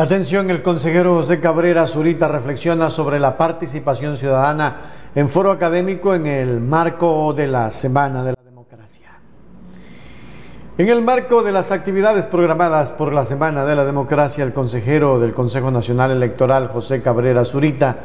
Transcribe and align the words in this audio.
Atención, 0.00 0.48
el 0.48 0.62
consejero 0.62 1.16
José 1.16 1.40
Cabrera 1.40 1.86
Zurita 1.86 2.26
reflexiona 2.26 2.88
sobre 2.88 3.20
la 3.20 3.36
participación 3.36 4.16
ciudadana 4.16 4.76
en 5.14 5.28
foro 5.28 5.50
académico 5.50 6.14
en 6.14 6.26
el 6.26 6.58
marco 6.58 7.34
de 7.34 7.46
la 7.46 7.68
Semana 7.68 8.24
de 8.24 8.30
la 8.30 8.42
Democracia. 8.42 9.10
En 10.78 10.88
el 10.88 11.02
marco 11.02 11.42
de 11.42 11.52
las 11.52 11.70
actividades 11.70 12.24
programadas 12.24 12.92
por 12.92 13.12
la 13.12 13.26
Semana 13.26 13.66
de 13.66 13.76
la 13.76 13.84
Democracia, 13.84 14.42
el 14.42 14.54
consejero 14.54 15.20
del 15.20 15.34
Consejo 15.34 15.70
Nacional 15.70 16.12
Electoral, 16.12 16.68
José 16.68 17.02
Cabrera 17.02 17.44
Zurita, 17.44 17.98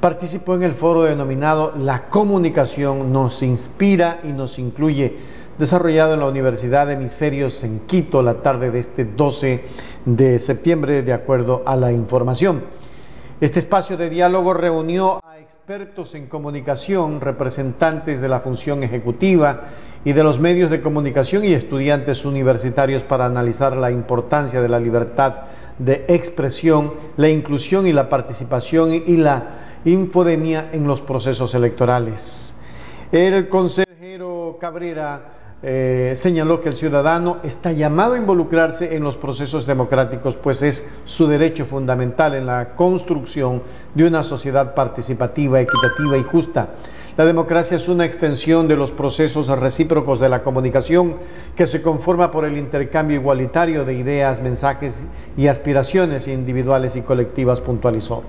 participó 0.00 0.56
en 0.56 0.64
el 0.64 0.72
foro 0.72 1.04
denominado 1.04 1.74
La 1.78 2.08
comunicación 2.08 3.12
nos 3.12 3.40
inspira 3.44 4.18
y 4.24 4.32
nos 4.32 4.58
incluye 4.58 5.16
desarrollado 5.58 6.14
en 6.14 6.20
la 6.20 6.28
Universidad 6.28 6.86
de 6.86 6.94
Hemisferios 6.94 7.62
en 7.64 7.80
Quito 7.80 8.22
la 8.22 8.42
tarde 8.42 8.70
de 8.70 8.78
este 8.78 9.04
12 9.04 9.64
de 10.04 10.38
septiembre, 10.38 11.02
de 11.02 11.12
acuerdo 11.12 11.62
a 11.66 11.76
la 11.76 11.92
información. 11.92 12.64
Este 13.40 13.58
espacio 13.58 13.96
de 13.96 14.08
diálogo 14.08 14.54
reunió 14.54 15.20
a 15.24 15.38
expertos 15.38 16.14
en 16.14 16.26
comunicación, 16.26 17.20
representantes 17.20 18.20
de 18.20 18.28
la 18.28 18.40
función 18.40 18.82
ejecutiva 18.82 19.62
y 20.04 20.12
de 20.12 20.22
los 20.22 20.38
medios 20.38 20.70
de 20.70 20.80
comunicación 20.80 21.44
y 21.44 21.52
estudiantes 21.52 22.24
universitarios 22.24 23.02
para 23.02 23.26
analizar 23.26 23.76
la 23.76 23.90
importancia 23.90 24.62
de 24.62 24.68
la 24.68 24.80
libertad 24.80 25.34
de 25.78 26.04
expresión, 26.08 26.94
la 27.16 27.28
inclusión 27.28 27.86
y 27.86 27.92
la 27.92 28.08
participación 28.08 28.94
y 28.94 29.16
la 29.16 29.44
infodemia 29.84 30.70
en 30.72 30.86
los 30.86 31.02
procesos 31.02 31.54
electorales. 31.54 32.56
El 33.12 33.48
consejero 33.48 34.56
Cabrera 34.60 35.36
eh, 35.62 36.12
señaló 36.16 36.60
que 36.60 36.68
el 36.68 36.76
ciudadano 36.76 37.38
está 37.42 37.72
llamado 37.72 38.12
a 38.12 38.18
involucrarse 38.18 38.94
en 38.94 39.02
los 39.02 39.16
procesos 39.16 39.64
democráticos, 39.64 40.36
pues 40.36 40.62
es 40.62 40.86
su 41.06 41.26
derecho 41.26 41.64
fundamental 41.64 42.34
en 42.34 42.44
la 42.44 42.74
construcción 42.76 43.62
de 43.94 44.06
una 44.06 44.22
sociedad 44.22 44.74
participativa, 44.74 45.60
equitativa 45.60 46.18
y 46.18 46.22
justa. 46.22 46.68
La 47.16 47.24
democracia 47.24 47.78
es 47.78 47.88
una 47.88 48.04
extensión 48.04 48.68
de 48.68 48.76
los 48.76 48.92
procesos 48.92 49.48
recíprocos 49.48 50.20
de 50.20 50.28
la 50.28 50.42
comunicación 50.42 51.16
que 51.56 51.66
se 51.66 51.80
conforma 51.80 52.30
por 52.30 52.44
el 52.44 52.58
intercambio 52.58 53.16
igualitario 53.16 53.86
de 53.86 53.94
ideas, 53.94 54.42
mensajes 54.42 55.06
y 55.38 55.46
aspiraciones 55.46 56.28
individuales 56.28 56.94
y 56.96 57.00
colectivas, 57.00 57.62
puntualizó. 57.62 58.22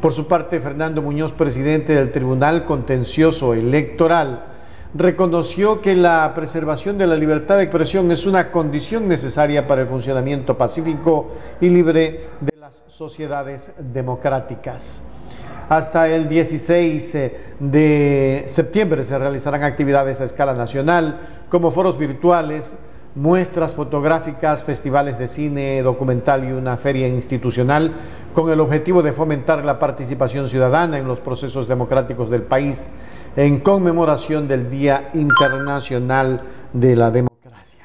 Por 0.00 0.12
su 0.12 0.26
parte, 0.26 0.58
Fernando 0.58 1.00
Muñoz, 1.00 1.30
presidente 1.30 1.94
del 1.94 2.10
Tribunal 2.10 2.64
Contencioso 2.64 3.54
Electoral, 3.54 4.53
reconoció 4.94 5.80
que 5.80 5.96
la 5.96 6.32
preservación 6.34 6.96
de 6.96 7.06
la 7.06 7.16
libertad 7.16 7.56
de 7.56 7.64
expresión 7.64 8.10
es 8.12 8.26
una 8.26 8.52
condición 8.52 9.08
necesaria 9.08 9.66
para 9.66 9.82
el 9.82 9.88
funcionamiento 9.88 10.56
pacífico 10.56 11.32
y 11.60 11.68
libre 11.68 12.28
de 12.40 12.52
las 12.58 12.82
sociedades 12.86 13.72
democráticas. 13.78 15.02
Hasta 15.68 16.08
el 16.08 16.28
16 16.28 17.14
eh, 17.14 17.36
de 17.58 18.44
septiembre 18.46 19.04
se 19.04 19.18
realizarán 19.18 19.64
actividades 19.64 20.20
a 20.20 20.24
escala 20.24 20.54
nacional 20.54 21.18
como 21.48 21.72
foros 21.72 21.98
virtuales, 21.98 22.76
muestras 23.16 23.72
fotográficas, 23.72 24.62
festivales 24.62 25.18
de 25.18 25.26
cine, 25.26 25.82
documental 25.82 26.44
y 26.44 26.52
una 26.52 26.76
feria 26.76 27.08
institucional 27.08 27.92
con 28.32 28.50
el 28.50 28.60
objetivo 28.60 29.02
de 29.02 29.12
fomentar 29.12 29.64
la 29.64 29.78
participación 29.78 30.48
ciudadana 30.48 30.98
en 30.98 31.06
los 31.08 31.20
procesos 31.20 31.66
democráticos 31.66 32.28
del 32.28 32.42
país 32.42 32.90
en 33.36 33.60
conmemoración 33.60 34.46
del 34.46 34.70
Día 34.70 35.10
Internacional 35.14 36.42
de 36.72 36.96
la 36.96 37.10
Democracia. 37.10 37.84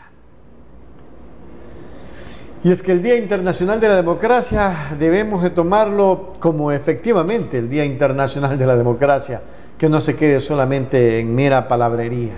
Y 2.63 2.71
es 2.71 2.83
que 2.83 2.91
el 2.91 3.01
Día 3.01 3.17
Internacional 3.17 3.79
de 3.79 3.87
la 3.87 3.95
Democracia 3.95 4.95
debemos 4.99 5.41
de 5.41 5.49
tomarlo 5.49 6.33
como 6.39 6.71
efectivamente 6.71 7.57
el 7.57 7.69
Día 7.69 7.85
Internacional 7.85 8.57
de 8.57 8.65
la 8.65 8.75
Democracia, 8.75 9.41
que 9.77 9.87
no 9.87 10.01
se 10.01 10.15
quede 10.15 10.41
solamente 10.41 11.19
en 11.19 11.33
mera 11.33 11.67
palabrería. 11.67 12.33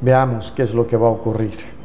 Veamos 0.00 0.52
qué 0.54 0.64
es 0.64 0.74
lo 0.74 0.86
que 0.86 0.96
va 0.96 1.06
a 1.06 1.12
ocurrir. 1.12 1.81